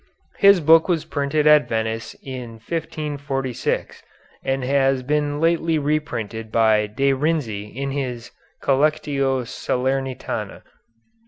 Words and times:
His 0.39 0.61
book 0.61 0.89
was 0.89 1.05
printed 1.05 1.45
at 1.45 1.69
Venice 1.69 2.15
in 2.23 2.53
1546, 2.53 4.01
and 4.43 4.63
has 4.63 5.03
been 5.03 5.39
lately 5.39 5.77
reprinted 5.77 6.51
by 6.51 6.87
De 6.87 7.13
Renzi 7.13 7.71
in 7.71 7.91
his 7.91 8.31
"Collectio 8.63 9.43
Salernitana." 9.45 10.63